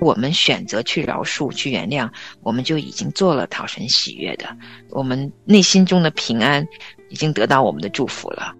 [0.00, 2.08] 我们选择去饶恕、去原谅，
[2.42, 4.56] 我们就已经做了讨神喜悦的。
[4.90, 6.66] 我们内心中的平安
[7.10, 8.54] 已经得到我们的祝福了。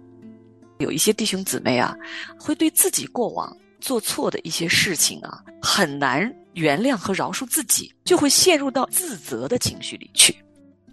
[0.79, 1.95] 有一些弟兄姊妹啊，
[2.37, 10.35] 会对自己过往做错的一些事情啊，很难原谅和饶恕自己，就会陷入到自责的情绪里去。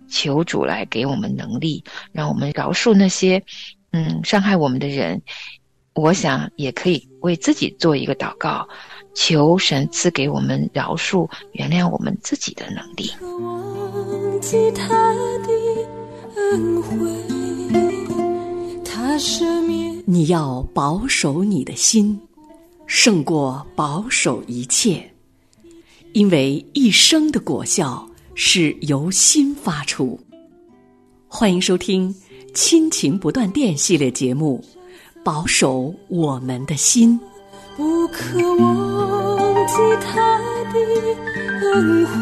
[0.08, 1.82] 求主来给我们能力，
[2.12, 3.42] 让我们饶恕那些
[3.90, 5.20] 嗯伤害我们的人。
[5.94, 8.69] 我想也可以为自己做一个祷告，
[9.16, 13.11] 求神赐给我们饶恕、原谅我们自己的能力。
[13.41, 14.87] 忘记他
[15.39, 15.48] 的
[16.37, 16.95] 恩惠，
[20.05, 22.20] 你要保守你的心，
[22.87, 25.11] 胜过保守一切，
[26.12, 30.20] 因为一生的果效是由心发出。
[31.27, 32.14] 欢迎收听
[32.55, 34.62] 《亲情不断电》系列节目。
[35.25, 37.19] 保守我们的心，
[37.77, 40.41] 不可忘记他
[40.72, 40.80] 的
[41.62, 42.14] 恩惠。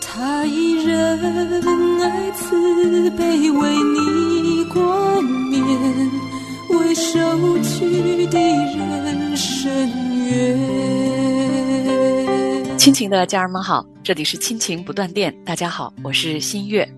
[0.00, 5.64] 他以仁爱慈悲为你冠冕，
[6.70, 9.88] 为受屈的人伸
[10.24, 10.58] 冤。
[12.76, 15.32] 亲情的家人们好，这里是亲情不断电。
[15.44, 16.88] 大家好，我是新月。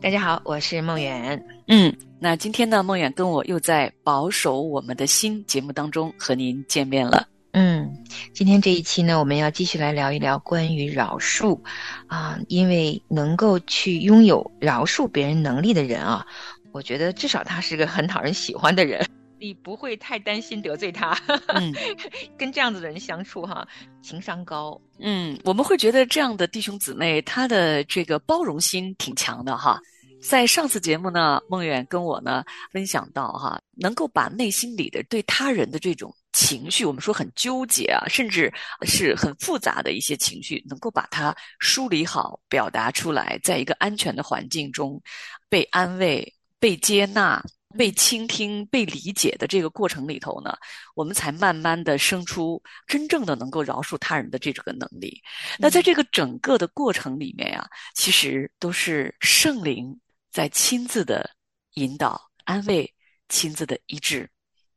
[0.00, 1.40] 大家好，我是梦圆。
[1.68, 1.96] 嗯。
[2.18, 7.28] 那今天呢，梦远跟我又在保守我们的心节目当中和您见面了。
[7.52, 7.94] 嗯，
[8.32, 11.60] 今天这一期呢，我们要继续来聊一聊关于饶恕
[12.06, 16.26] 啊，因为能够去拥有饶恕别人能力的人啊，
[16.72, 19.06] 我觉得至少他是个很讨人喜欢的人，
[19.38, 21.18] 你不会太担心得罪他。
[21.48, 21.74] 嗯，
[22.38, 23.66] 跟这样子的人相处哈，
[24.02, 24.80] 情商高。
[24.98, 29.78] 嗯，我们会觉得这样的弟兄姊妹，他的这个包容心挺强的哈。
[30.20, 38.52] 在上次节目呢，梦远跟我呢分享到哈，能够把内心里的对他人的这种情绪，我们说很纠结啊，甚至
[38.82, 45.00] 是很复杂的一些情绪，能够把它梳理好，表达出来，在一个安全的环境中
[45.48, 47.40] 被安慰、被接纳、
[47.78, 50.56] 被倾听、被理解的这个过程里头呢，
[50.96, 55.22] 我们才慢慢的生出真正的能够饶恕他人的这个能力。
[55.56, 57.64] 那在这个整个的过程里面呀，
[57.94, 59.96] 其实都是圣灵。
[60.36, 61.30] 在亲自的
[61.76, 62.94] 引导、安慰、
[63.30, 64.28] 亲自的医治，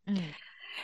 [0.05, 0.31] 嗯，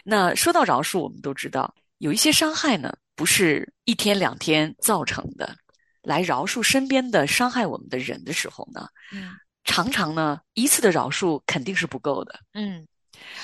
[0.04, 5.56] 那说到饶恕，我们都知道有一些伤害呢，不是一天两天造成的。
[6.02, 9.32] 来饶恕身边的伤害我们的人的时候呢，嗯，
[9.64, 12.86] 常常呢一次的饶恕肯定是不够的，嗯，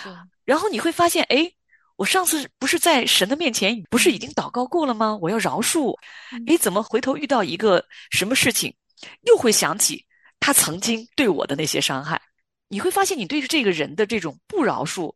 [0.03, 0.09] 是。
[0.43, 1.49] 然后你会发现，哎，
[1.95, 5.17] 我上次不是在神的面前，不是已经祷告过了吗？
[5.21, 5.97] 我要饶恕，
[6.45, 8.75] 哎，怎么回头遇到一个什么事情，
[9.21, 10.05] 又会想起？
[10.41, 12.21] 他曾经对我的那些伤害，
[12.67, 15.15] 你会发现你对这个人的这种不饶恕，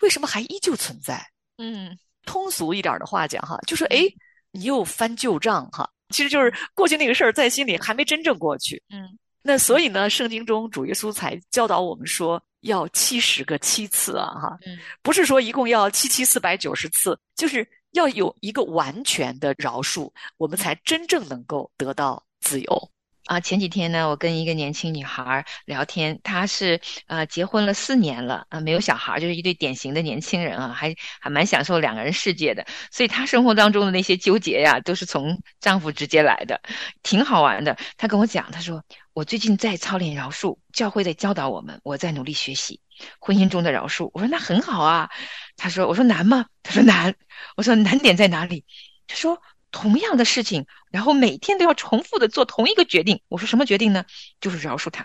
[0.00, 1.24] 为什么还依旧存在？
[1.56, 1.96] 嗯，
[2.26, 4.02] 通俗一点的话讲哈，就是哎，
[4.50, 8.82] 你又翻旧账哈，其实就是过去那个事儿在心里还没真正过去。
[8.90, 14.58] 嗯，那所以呢，圣经中主耶稣才教导我们说要七十个七次啊哈，
[15.00, 22.90] 不是说一共要七七四百九十次，就是要有一个完全的饶恕，我们才真正能够得到自由。
[23.26, 32.64] 啊，前几天呢，我跟一个年轻女孩聊天，她是呃结婚了四年了啊，没有小孩，就是一对典型的年轻人啊，还还蛮享受两个人世界的。
[32.92, 36.60] 所以她生活当中的那些纠结呀，都是从丈夫直接来的，
[37.02, 37.76] 挺好玩的。
[37.96, 42.80] 她跟我讲，她说我最近在操练饶恕，教会在教导我们，我在努力学习
[43.18, 44.08] 婚姻中的饶恕。
[44.14, 45.10] 我说那很好啊。
[45.56, 46.46] 她说我说难吗？
[46.62, 47.12] 她说难。
[47.56, 48.64] 我说难点在哪里？
[49.08, 49.42] 她说。
[49.76, 53.20] 同样的事情，然后每天都要重复的做同一个决定。
[53.28, 54.06] 我说什么决定呢？
[54.40, 55.04] 就是饶恕他。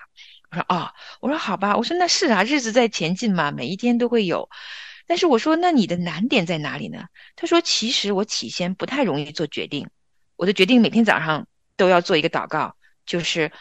[0.50, 1.76] 我说啊，我说好吧。
[1.76, 4.50] 我说那是啊，日子在前进嘛，每一天都会有。
[5.08, 7.08] 但是我说那你的难点在哪里呢？
[7.36, 9.90] 他说其实我起先不太容易做决定。
[10.38, 13.52] 我的决定每天早上都要做一个祷告，就是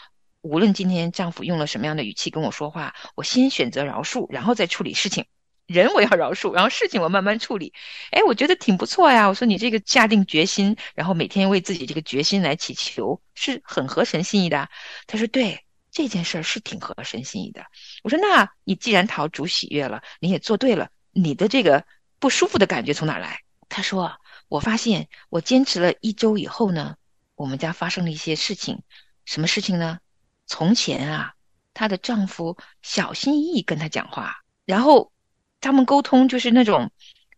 [0.42, 5.26] 无论今天丈夫用了什么样的语气跟我说话，我先选择饶恕，然后再处理事情。
[5.72, 7.72] 人我要饶恕，然后事情我慢慢处理。
[8.10, 9.28] 哎，我觉得挺不错呀。
[9.28, 14.68] 我说你这个下定决心，然后每天为自己这个决心来祈求，是很合神心意的。
[15.06, 17.64] 他说对，这件事儿是挺合神心意的。
[18.02, 20.90] 我说那你既然讨主喜悦了，你也做对了。
[21.12, 21.84] 你的这个
[22.18, 23.38] 不舒服的感觉从哪来？
[23.68, 24.18] 他说
[24.48, 26.96] 我发现我坚持了一周以后呢，
[27.36, 28.82] 我们家发生了一些事情。
[29.24, 30.00] 什么事情呢？
[30.48, 31.34] 从前啊，
[31.74, 34.34] 她的丈夫小心翼翼跟她讲话，
[34.66, 35.12] 然后。
[35.60, 36.90] 他们沟通就是那种，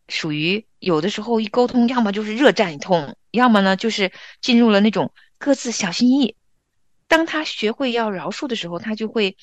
[0.09, 6.37] 属于有的时候一沟通，要么就是热战一通，要么呢就是进入了那种各自小心翼翼。
[7.09, 9.37] 当他学会要饶恕的时候，他就会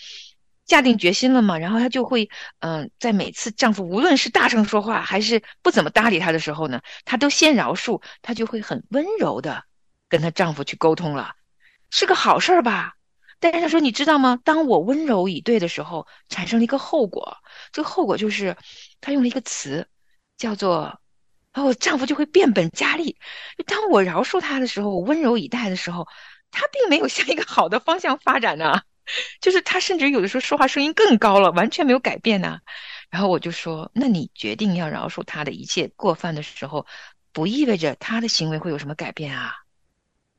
[0.65, 2.29] 下定决心了嘛，然后她就会，
[2.59, 9.63] 嗯，在每次丈夫无论是大声说话还是不怎么搭理她的时候呢，她都先饶恕，她就会很温柔的
[10.07, 11.33] 跟她丈夫去沟通了，
[11.89, 12.93] 是个好事儿吧？
[13.39, 14.39] 但是她说，你知道吗？
[14.43, 17.37] 当我温柔以对的时候，产生了一个后果，
[17.71, 18.55] 这个后果就是，
[19.01, 19.87] 她用了一个词，
[20.37, 20.99] 叫做。
[21.51, 23.17] 然后丈夫就会变本加厉。
[23.65, 26.07] 当我饶恕他的时候，我温柔以待的时候，
[26.51, 28.81] 他并没有向一个好的方向发展呢。
[29.41, 32.59] 就是他甚至有的时候说话声音更高了，完全没有改变呢。
[33.09, 36.85] 然后我就说：“那你决定要饶恕他的一切过犯的时候，
[37.33, 39.51] 不意味着他的行为会有什么改变啊？”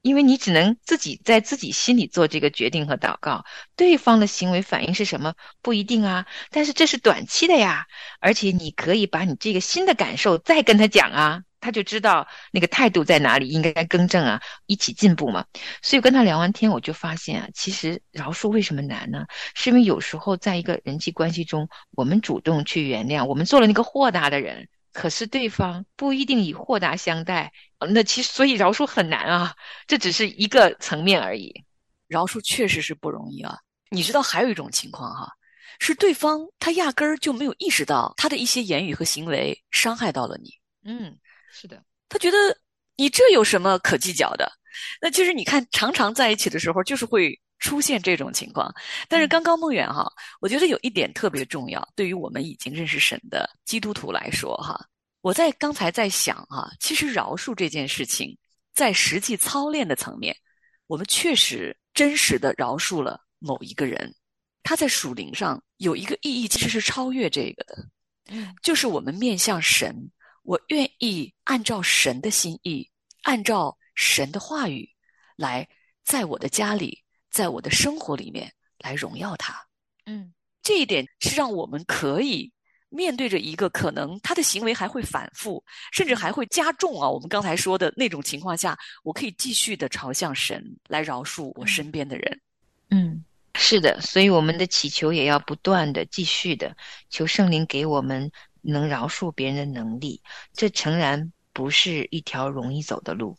[0.02, 3.44] 因为你只能自己在自己心里做这个决定和祷告，
[3.76, 6.26] 对方的行为反应是什么不一定啊。
[6.50, 7.86] 但是这是短期的呀，
[8.18, 15.44] 而且你可以把你这个新的感受再跟他讲啊，他就知道那个态度在哪里，应该更正啊，一起进步嘛。
[15.82, 19.26] 所以跟他聊完天，我就发现啊，其实饶恕为什么难呢？
[19.54, 24.68] 是因为有时候在一个人际关系中，我们主动去原谅，我们做了那个豁达的人。
[24.92, 27.52] 可是对方不一定以豁达相待，
[27.88, 29.54] 那其实所以饶恕很难啊，
[29.86, 31.52] 这只是一个层面而已。
[32.06, 33.58] 饶恕确实是不容易啊。
[33.88, 35.32] 你知道还有一种情况哈，
[35.78, 40.50] 是对方他压根儿就没有意识到他的一些言语和行为伤害到了你。
[40.84, 41.16] 嗯，
[41.52, 42.36] 是的，他觉得
[42.96, 44.50] 你这有什么可计较的？
[45.00, 48.72] 那其实你看，常常在一起的时候就是会出现这种情况。
[49.08, 50.10] 但是刚刚梦远哈，
[50.40, 54.80] 我觉得有一点特别重要，对于我们已经认识神的基督徒来说哈。
[55.22, 58.36] 我在刚才在想哈，其实饶恕这件事情，
[58.72, 60.34] 在实际操练的层面，
[60.86, 64.14] 我们确实真实的饶恕了某一个人，
[64.62, 67.88] 他在属灵上有一个意义，其实是超越这个的，
[68.62, 70.10] 就是我们面向神，
[70.42, 72.88] 我愿意按照神的心意，
[73.22, 74.88] 按照神的话语，
[75.36, 75.68] 来
[76.02, 79.54] 在我的家里，在我的生活里面来荣耀他。
[80.06, 80.32] 嗯，
[80.62, 82.50] 这一点是让我们可以。
[82.90, 92.40] 面对着一个可能他的行为还会反复，甚至还会加重啊，我们刚才说的那种情况下，我可以继续的朝向神来饶恕我身边的人。
[92.90, 96.76] 嗯，是的，所以我们的祈求也要不断的继续的
[97.08, 100.20] 求圣灵给我们能饶恕别人的能力。
[100.52, 103.38] 这诚然不是一条容易走的路，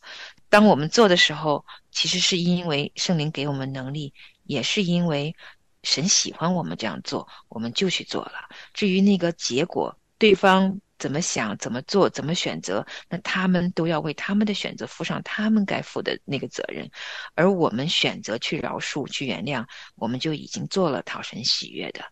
[0.49, 4.13] 当我们做的时候，其实是因为圣灵给我们能力，
[4.45, 5.35] 也是因为。
[5.83, 8.49] 神喜欢我们这样做，我们就去做了。
[8.73, 16.89] 至于那个结果，对方怎么想、怎么做、怎么选择，那他们都要为他们的选择负上他们该负的那个责任。
[17.33, 22.03] 而我们选择去饶恕、去原谅，我们就已经做了讨神喜悦的。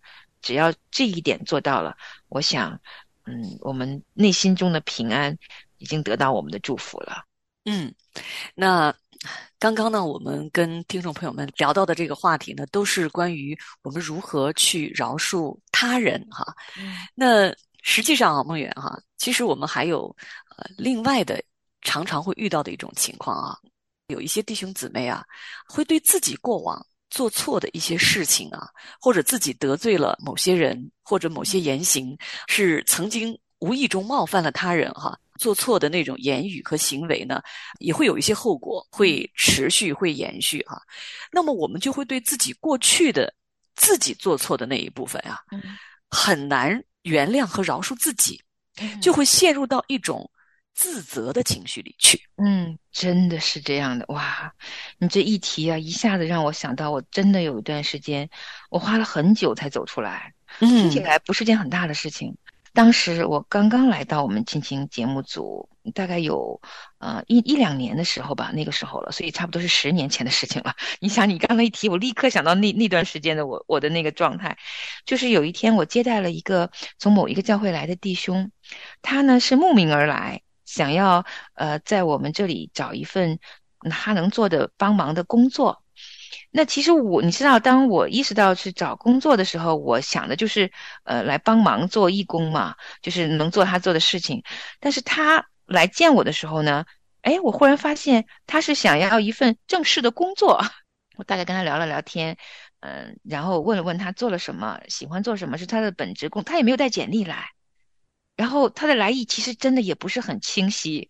[0.41, 1.95] 只要这一点做到了，
[2.27, 2.79] 我想，
[3.25, 5.37] 嗯，我们内心中的平安
[5.77, 7.23] 已经得到我们的祝福了。
[7.65, 7.93] 嗯，
[8.55, 8.95] 那。
[9.59, 16.55] 刚刚呢，我们跟听众朋友们聊到的这个话题呢，都是关于我们如何去饶恕他人哈。
[17.13, 20.15] 那实际上啊，梦远哈，其实我们还有
[20.55, 21.43] 呃另外的
[21.81, 23.57] 常常会遇到的一种情况啊，
[24.07, 25.23] 有一些弟兄姊妹啊，
[25.67, 28.69] 会对自己过往做错的一些事情啊，
[29.01, 32.17] 或者自己得罪了某些人，或者某些言行
[32.47, 35.19] 是曾经无意中冒犯了他人哈。
[35.39, 37.41] 做错的那种言语和行为呢，
[37.79, 40.79] 也会有一些后果，会持续，会延续哈。
[41.31, 43.33] 那么我们就会对自己过去的
[43.75, 45.39] 自己做错的那一部分啊，
[46.09, 48.39] 很难原谅和饶恕自己，
[49.01, 50.29] 就会陷入到一种
[50.73, 52.21] 自责的情绪里去。
[52.35, 54.53] 嗯，真的是这样的哇！
[54.97, 58.29] 你这一提啊，一下子让我想到，我真的有一段时间，
[58.69, 60.33] 我花了很久才走出来。
[60.59, 62.35] 听起来不是件很大的事情。
[62.79, 66.61] 当时我刚刚来到我们亲情节目组，大概有
[66.99, 70.73] 呃一一两年的时候吧，那个时候了，所以差不多是十年前的事情了。
[71.01, 74.57] 你想，你刚刚一提，我立刻想到那那段时间的我我的那个状态，
[75.05, 78.49] 就是有一天我接待了一个从某一个教会来的弟兄，
[79.01, 83.39] 他呢是慕名而来，想要呃在我们这里找一份
[83.89, 85.83] 他能做的帮忙的工作。
[86.51, 90.71] 那其实我，你知道，当我意识到去找工作的时候，我想的就是，
[91.03, 94.43] 呃，来帮忙做义工嘛，就是能做他做的事情。
[94.79, 96.85] 但是他来见我的时候呢，
[97.21, 100.63] 哎，我忽然发现他是想要一份正式的工作。
[101.17, 102.37] 我大概跟他聊了聊天，
[102.79, 107.49] 嗯，然后问了问他做了什么，喜欢做什么，是他的本职工，他也没有带简历来。
[108.37, 111.09] 然后他的来意其实真的也不是很清晰，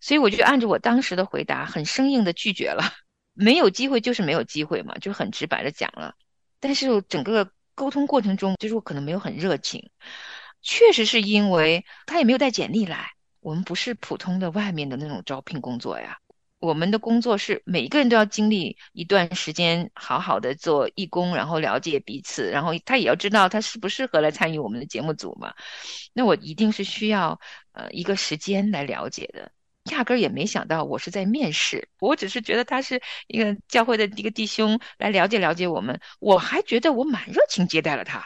[0.00, 2.82] 所以我就按照我当时的回答，很生硬的拒绝了。
[3.36, 6.14] 没有机会就是没有机会嘛，就很直白的讲了。
[6.58, 9.90] 但是整个沟通过程中，就是我可能没有很热情，
[10.62, 16.18] 确实是因为他也没有带简历来，我们不是普通的外面的那种招聘工作呀。
[16.58, 25.52] 我们的工作是每一个人都要经历一段时间，好好的做义工，然后了解彼此，然后他也要知道他适不适合来参与我们的节目组嘛。
[26.14, 27.38] 那我一定是需要
[27.72, 29.52] 呃一个时间来了解的，
[29.90, 38.24] 压根儿也没想到我是在面试，我只是觉得他是一个教会的一个弟兄来了解了解我们，我还觉得我蛮热情接待了他，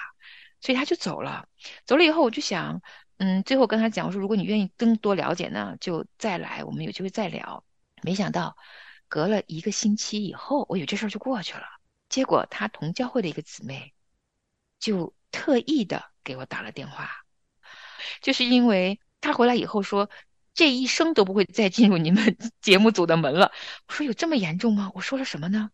[0.60, 1.48] 所以他就走了。
[1.86, 2.80] 走了以后，我就想，
[3.18, 7.64] 嗯，最后跟他讲，我说如果你愿意更多了解呢，就再来，我们有机会再聊。
[8.02, 8.56] 没想到，
[9.08, 11.64] 隔了一个星期以后，我以为这事儿就过去了。
[12.08, 13.92] 结果他同教会的一个姊妹，
[14.78, 17.10] 就特意的给我打了电话，
[18.22, 20.08] 就是因为他回来以后说，
[20.60, 23.50] 这一生都不会再进入你们 节目组的门了。
[23.88, 24.92] 我说有这么严重吗？
[24.94, 25.70] 我说了什么呢？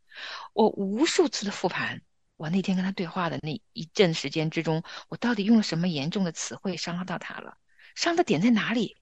[0.52, 2.02] 我无数次的复盘，
[2.36, 7.56] 我那天跟他对话的那一阵时间之中，我到底用了什么严重的词汇伤害到他了？
[7.96, 8.96] 伤的点在哪里？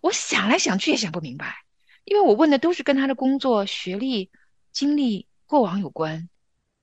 [0.00, 1.56] 我想来想去也想不明白。
[2.04, 4.30] 因为我问的都是跟他的工作、学历、
[4.70, 6.28] 经历、过往有关，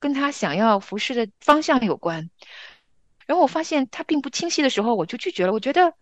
[0.02, 2.30] 跟他想要服侍的方向有关。
[3.26, 5.54] 然后我发现他并不清晰的时候，我就拒绝了。
[5.54, 5.94] 我觉得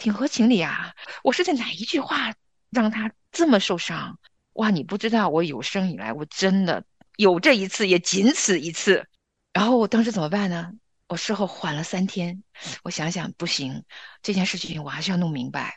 [0.00, 0.94] 挺合情理啊。
[1.22, 2.34] 我是在哪一句话
[2.70, 4.18] 让他这么受伤？
[4.54, 6.84] 哇，你不知道，我有生以来我真的
[7.16, 9.06] 有这一次，也仅此一次。
[9.52, 10.72] 然后我当时怎么办呢？
[11.06, 12.42] 我事后缓了三天，
[12.82, 13.84] 我想想不行，
[14.22, 15.76] 这件事情我还是要弄明白。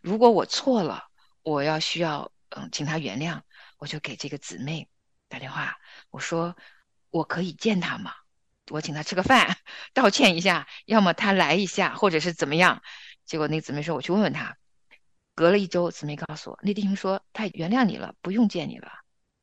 [0.00, 1.04] 如果我错了，
[1.42, 2.30] 我要需要。
[2.56, 3.40] 嗯，请他原谅，
[3.78, 4.88] 我就给这个姊妹
[5.28, 5.76] 打电话，
[6.10, 6.56] 我说
[7.10, 8.12] 我可以见他吗？
[8.70, 9.56] 我请他吃个饭，
[9.92, 12.80] 道歉一下，要么他来一下，或者是怎么样？
[13.24, 14.56] 结果那姊妹说我去问问他。
[15.34, 18.90] 隔了一周，姊妹告诉我，那弟兄说他原谅你了，不用见你了。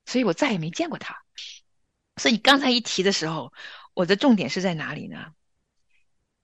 [0.05, 1.17] 所以我再也没见过他。
[2.17, 3.51] 所以你刚才一提的时候，
[3.93, 5.33] 我的重点是在哪里呢？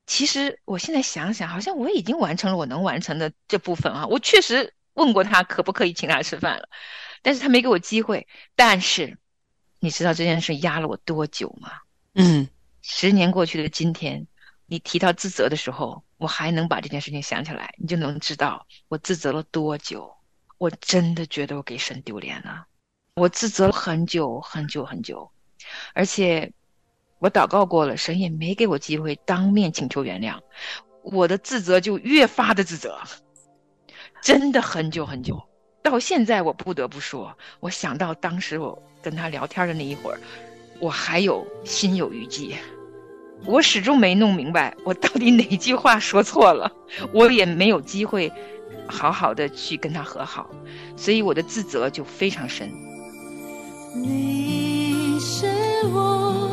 [0.05, 4.73] 其实我现在想想，好像我已经完成了我能完成的这部分啊，我确实。
[4.97, 6.67] 问过他可不可以请他吃饭了，
[7.21, 8.27] 但是他没给我机会。
[8.55, 9.19] 但是，
[9.79, 11.69] 你知道这件事压了我多久吗？
[12.15, 12.49] 嗯，
[12.81, 14.25] 十年过去的今天，
[14.65, 20.13] 你提到自责的时候，我还能把这件事情想起来，你就能知道我自责了多久。
[20.57, 22.65] 我真的觉得我给神丢脸了，
[23.15, 25.29] 我自责了很久很久很久，
[25.93, 26.51] 而且
[27.19, 30.39] 我祷告过了，神也没给我机会当面请求原谅，
[31.03, 32.99] 我的自责就越发的自责。
[34.19, 35.39] 真的很久很久，
[35.83, 40.19] 到现在我不得不说，我想到当时我跟他聊天的那一会儿，
[40.79, 42.57] 我还有心有余悸。
[43.45, 46.71] 我始终没弄明白我到底哪句话说错了，
[47.13, 48.31] 我也没有机会
[48.87, 50.49] 好好的去跟他和好，
[50.95, 52.69] 所以我的自责就非常深。
[53.95, 55.47] 你是
[55.93, 56.46] 我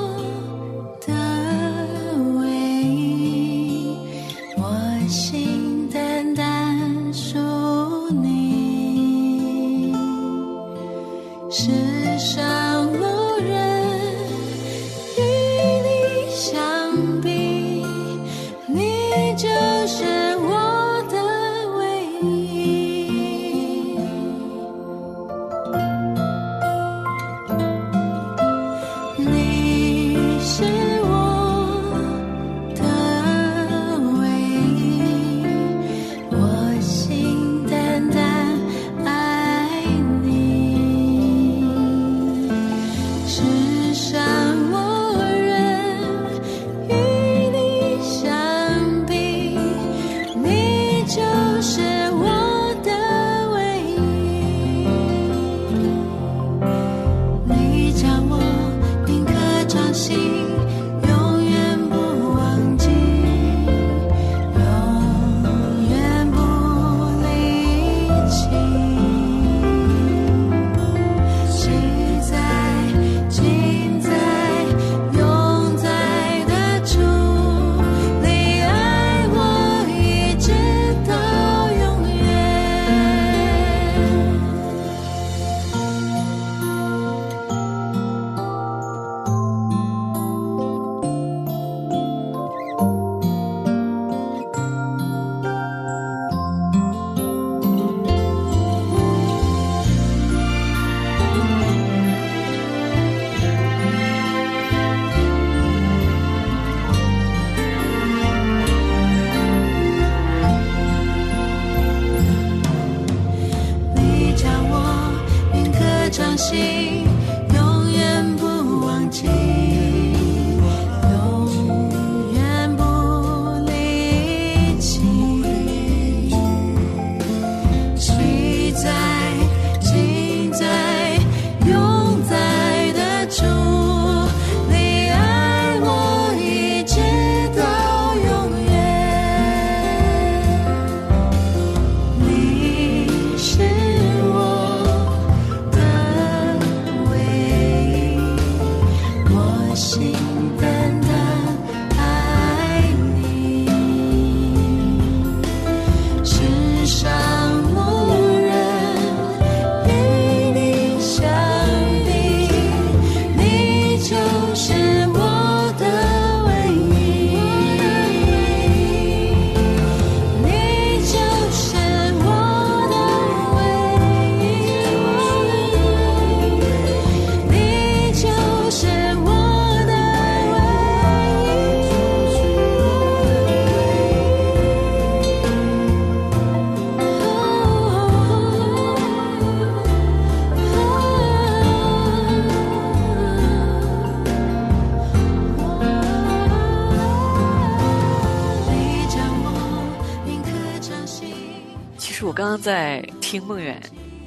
[203.35, 203.83] 听孟远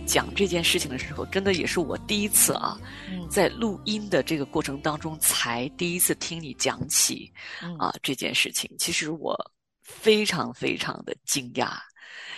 [0.05, 2.77] 讲这件事情的时候，真的也是我第一次啊，
[3.09, 7.31] 嗯在录音的这个过程当中，才第一次听你讲起
[7.63, 8.69] 嗯啊这件事情。
[8.77, 9.33] 其实我
[9.81, 11.77] 非常非常的惊讶，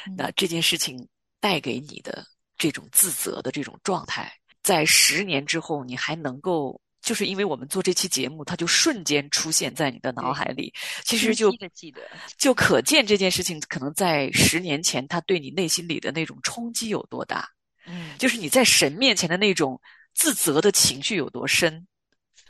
[0.05, 1.07] 嗯那这件事情
[1.39, 2.23] 带给你的
[2.55, 6.79] 这种自责的这种状态，在十年之后，你还能够。
[7.01, 12.01] 就是因为我们做这期节目，它就瞬间出现在你的脑海里，其实就记得，
[12.37, 17.49] 就可见这件事情可能在十年前，它对你内心里的那种冲击有多大，
[17.85, 19.79] 嗯，就是你在神面前的那种
[20.13, 21.85] 自责的情绪有多深。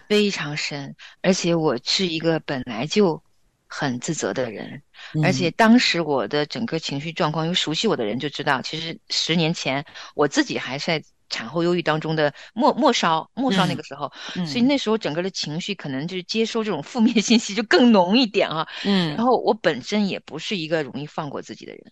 [0.08, 3.22] 非常深，而且我是一个本来就
[3.68, 4.82] 很自责的人，
[5.24, 5.51] 而且。
[5.51, 18.67] 当时我的整个情绪状况，因为熟悉我的人就知道，其实十年前我自己还是在产后忧郁当中的末末梢，末梢那个时候，嗯所以那时候整个的情绪可能就是接收这种负面信息就更浓一点啊。
[18.83, 21.91] 嗯然后我本身也不是一个容易放过自己的人，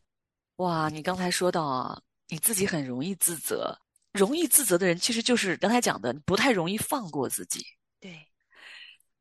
[0.58, 3.78] 哇，你刚才说到啊，你自己很容易自责，
[4.14, 7.64] 容易自责的人其实就是刚才讲的，不太容易放过自己。
[8.00, 8.20] 对，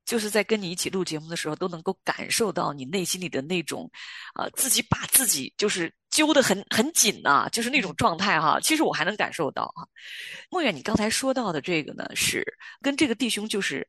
[0.04, 3.90] 就是在跟你一起录节目的时候，都能够感受到你内心里的那种，
[4.34, 8.58] 呃，自己把自己就是揪得很很紧呐、就是那种状态哈。
[8.58, 9.86] 其实我还能感受到哈。
[10.48, 12.42] 梦远，你刚才说到的这个呢，是
[12.80, 13.86] 跟这个弟兄就是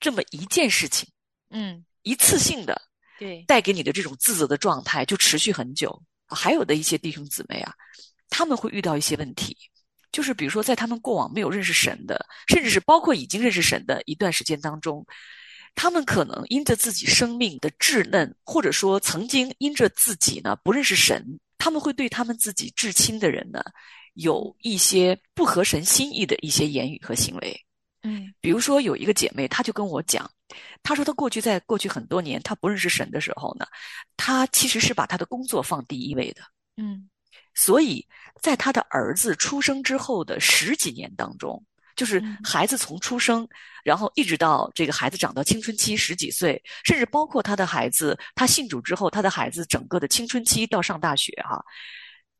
[0.00, 1.08] 这么一件事情，
[1.50, 2.82] 嗯，一次性的
[3.20, 6.02] 对，带给你的这种自责的状态，就持续很久。
[6.26, 7.72] 还有的一些弟兄姊妹啊，
[8.28, 9.56] 他们会遇到一些问题，
[10.10, 15.06] 就是比如说在他们过往没有认识神的，甚至是包括已经认识神的一段时间当中，
[15.76, 23.62] 他们可能因着自己生命的稚嫩，或者说曾经因着自己呢不认识神，他们会对他们自己至亲的人呢
[24.14, 27.64] 有一些不合神心意的一些言语和行为。
[28.02, 30.28] 嗯比如说有一个姐妹，她就跟我讲，
[30.82, 33.66] 她说她过去在过去很多年，她不认识神的时候呢，
[34.16, 36.40] 她其实是把她的工作放第一位的。
[36.78, 37.10] 嗯
[37.54, 38.06] 所以
[38.40, 41.62] 在她的儿子出生之后的十几年当中，
[42.00, 43.46] 就是嗯孩子从出生，
[43.84, 51.62] 然后一直到这个孩子长到青春期十几岁，甚至包括他的孩子，他信主之后，他的孩子整个的青春期到上大学哈、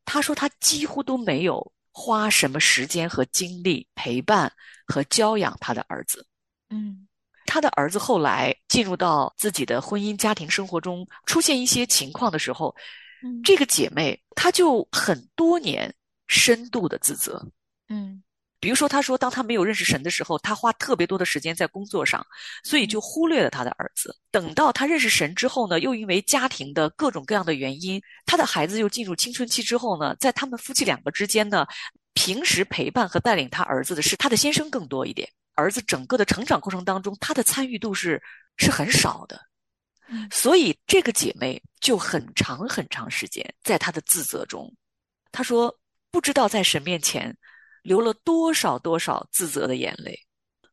[0.06, 1.60] 他说他几乎都没有
[1.92, 4.50] 花什么时间和精力陪伴
[4.86, 6.26] 和教养他的儿子。
[6.70, 7.06] 嗯
[7.44, 12.74] 他的儿子后来进入到自己的婚姻家庭生活中，出现一些情况的时候，
[13.22, 15.94] 嗯这个姐妹她就很多年
[16.28, 17.46] 深度的自责。
[17.90, 18.22] 嗯
[18.60, 22.24] 比如说，他说，当他没有认识神的时候，他花特别多的时间在工作上，
[22.62, 24.14] 所以就忽略了他的儿子。
[24.30, 31.66] 等到他认识神之后呢，又因为家庭的各种各样的原因，他的孩子又进入青春期之后呢，在他们夫妻两个之间呢，
[32.12, 35.28] 平时陪伴和带领他儿子的是他的先生更多一点。
[35.54, 38.22] 儿子整个的成长过程当中，他的参与度是
[38.56, 39.40] 是很少的。
[40.12, 44.72] 嗯所以这个姐妹就很长很长时间在她的自责中，
[45.30, 45.72] 她说
[46.10, 47.36] 不知道在神面前
[47.82, 50.18] 流了多少多少自责的眼泪。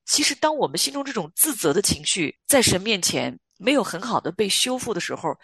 [0.06, 5.36] 其实，当我们心中这种自责的情绪在神面前没有很好的被修复的时候，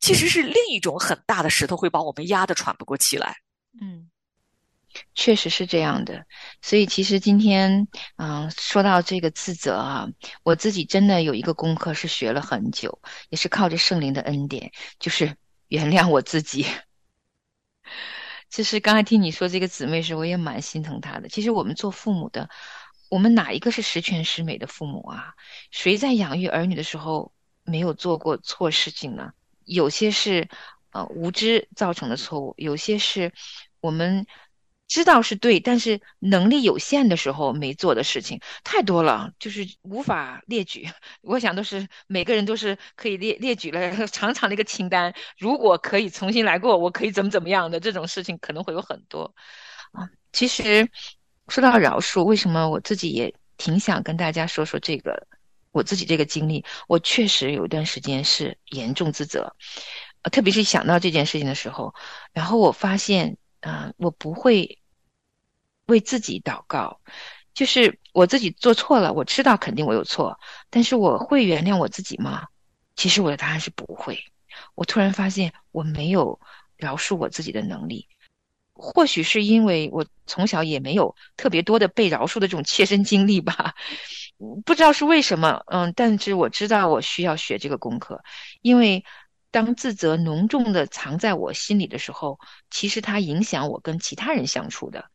[0.00, 3.36] 其实是另一种很大的石头会把我们压得喘不过气来。
[3.80, 4.10] 嗯，
[5.14, 6.26] 确实是这样的。
[6.62, 10.08] 所以其实今天，嗯、说到这个自责啊，
[10.42, 15.32] 我自己真的有一个功课是学了很久，也是靠着圣灵的恩典，就是
[15.68, 16.66] 原谅我自己。
[18.50, 21.28] 其实刚才听你说这个姊妹时，我也蛮心疼她的。
[21.28, 22.48] 其实我们做父母的，
[23.10, 25.34] 我们哪一个是十全十美的父母啊？
[25.70, 27.32] 谁在养育儿女的时候
[27.64, 29.32] 没有做过错事情呢？
[29.64, 30.48] 有些是
[30.92, 33.32] 呃无知造成的错误，有些是
[33.80, 34.26] 我们
[34.88, 40.88] 知道是对，但是能力有限的时候没做的事情太多了，就是无法列举。
[41.22, 45.14] 我想都是每个人都是可以列列举了 长长的一个清单。
[45.38, 49.34] 如果可以重新来过，我可以怎么怎么样的这种事情可能会有很多
[49.92, 50.08] 啊。
[50.32, 50.88] 其实
[51.48, 55.26] 说到饶恕，为什么我自己也挺想跟大家说说这个
[55.70, 56.64] 我自己这个经历。
[56.88, 59.54] 我确实有一段时间是严重自责，
[60.22, 61.94] 呃特别是想到这件事情的时候，
[62.32, 64.78] 然后我发现，啊、我不会
[65.86, 67.00] 为自己祷告，
[67.54, 70.38] 就是我自己做错了，我知道肯定我有错，
[70.70, 72.46] 但是我会原谅我自己吗？
[72.94, 74.22] 其实我的答案是不会。
[74.74, 76.40] 我突然发现我没有
[76.76, 78.08] 饶恕我自己的能力，
[78.74, 83.74] 或许是因为我从小也没有特别多的被饶恕的这种切身经历吧，
[84.64, 88.22] 不知道是为什么，嗯，但是我知道我需要学这个功课，
[88.62, 89.04] 因为
[89.50, 92.38] 当自责浓重的藏在我心里的时候，
[92.70, 95.10] 其实它影响我跟其他人相处的，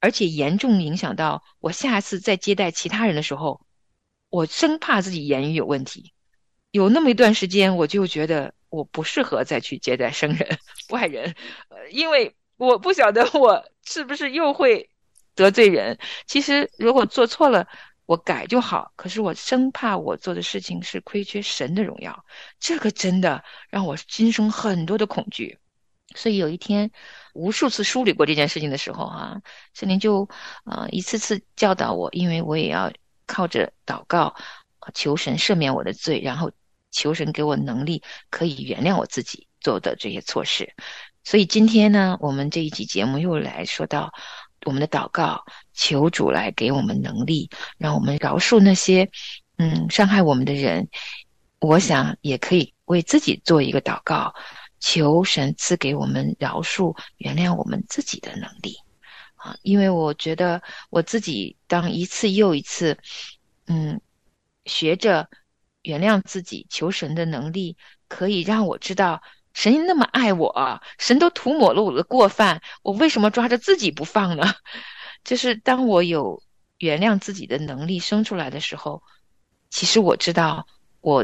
[0.00, 3.60] 而且严重影响到我下次再接待其他人的时候，
[4.30, 6.12] 我生怕自己言语有问题。
[6.70, 10.58] 有那么一段时间，我就觉得我不适合再去接待生人、
[10.90, 11.34] 外人，
[11.90, 14.90] 因为我不晓得我是不是又会
[15.34, 15.98] 得罪人。
[16.26, 17.66] 其实如果做错了，
[18.06, 18.92] 我改就好。
[18.96, 22.24] 可是我生怕我做的事情是亏缺神的荣耀，
[22.58, 25.58] 这个真的让我心生很多的恐惧。
[26.14, 26.90] 所以有一天，
[27.34, 29.42] 无数次梳理过这件事情的时候，哈，
[29.74, 30.26] 圣灵就
[30.64, 32.90] 啊一次次教导我，因为我也要
[33.26, 34.34] 靠着祷告
[34.94, 36.50] 求神赦免我的罪，然后
[36.92, 40.72] 求神给我能力，可以原谅我自己做的这些错事。
[41.24, 44.12] 所以今天呢，我们这一集节目又来说到
[44.64, 45.44] 我们的祷告，
[45.76, 49.08] 求主来给我们能力，让我们饶恕那些
[49.58, 50.88] 嗯伤害我们的人。
[51.60, 54.34] 我想也可以为自己做一个祷告。
[54.78, 58.76] 求神赐给我们饶恕、原谅我们自己的能力，
[59.34, 62.96] 啊，因为我觉得我自己当一次又一次，
[63.66, 63.98] 嗯，
[64.66, 65.28] 学着
[65.80, 69.22] 原谅自己，求神的能力，可以让我知道
[69.54, 74.54] 神那么爱我，神都涂抹了我的过犯，我为什么抓着自己不放呢？
[75.26, 76.42] 就是当我有
[76.78, 79.02] 原谅自己的能力生出来的时候，
[79.68, 80.66] 其实我知道
[81.02, 81.22] 我。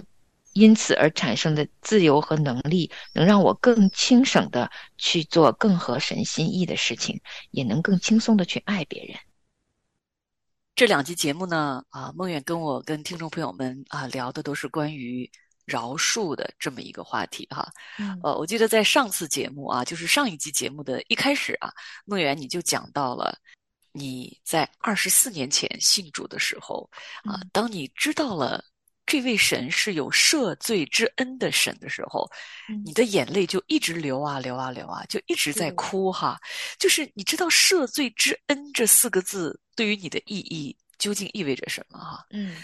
[0.55, 7.19] 因此而产生的自由和能力，能让我更轻省的去做更合神心意的事情，
[7.53, 9.17] 也能更轻松的去爱别人。
[10.75, 15.31] 这两集节目呢，啊，梦远跟我跟听众朋友们啊聊的都是关于
[15.65, 17.67] 饶恕的这么一个话题哈。
[18.23, 21.73] 呃，我记得在上次节目啊，就是上一集节目的一开始啊，
[22.05, 23.35] 梦远你就讲到了
[23.93, 26.91] 你在二十四年前信主的时候
[27.25, 28.65] 啊，当你知道了。
[29.05, 32.31] 这位神是有赦罪之恩的神的时候，
[32.85, 36.41] 你的眼泪就一直流啊流啊流啊，就一直在哭哈。
[36.79, 42.25] 就是你知道“赦罪之恩”这四个字对于你的意义究竟意味着什么哈？
[42.31, 42.57] 嗯，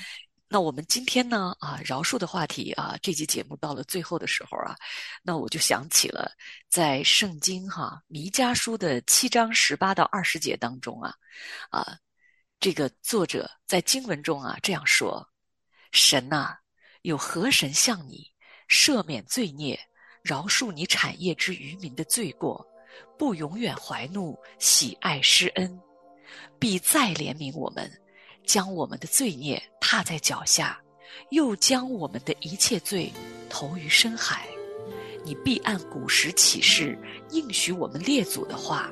[0.50, 4.74] 那我们今天呢啊，饶恕的话题啊，这集节目到了最后的时候啊，
[5.22, 6.32] 那我就想起了
[6.70, 11.14] 在圣经哈弥迦书的七章十八到二十节当中啊
[11.68, 11.98] 啊，
[12.60, 15.28] 这个作者在经文中啊这样说。
[15.92, 16.56] 神呐，
[17.02, 18.26] 有何神向你
[18.68, 19.78] 赦免罪孽，
[20.22, 22.66] 饶恕你产业之渔民的罪过，
[23.18, 25.78] 不永远怀怒，喜爱施恩，
[26.58, 27.90] 必再怜悯我们，
[28.48, 30.80] 将我们的罪孽踏在脚下，
[31.28, 33.12] 又将我们的一切罪
[33.50, 34.46] 投于深海。
[35.22, 36.98] 你必按古时启示
[37.30, 38.90] 应许我们列祖的话，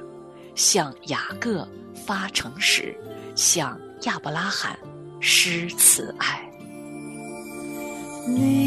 [0.55, 2.95] 向雅各发诚实，
[3.35, 4.79] 向亚伯拉罕
[5.21, 6.47] 施慈爱。
[8.29, 8.66] 你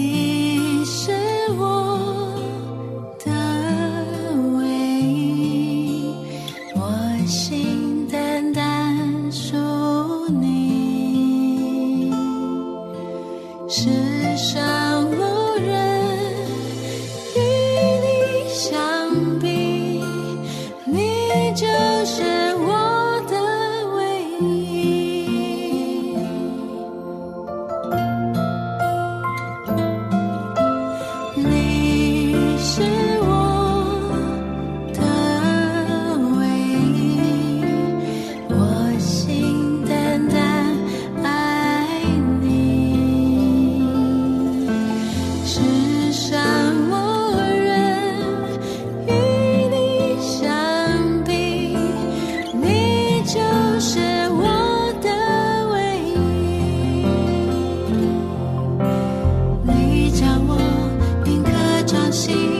[62.29, 62.58] see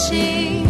[0.00, 0.69] 心。